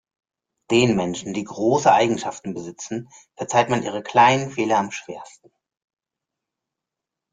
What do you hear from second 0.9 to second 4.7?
Menschen, die große Eigenschaften besitzen, verzeiht man ihre kleinen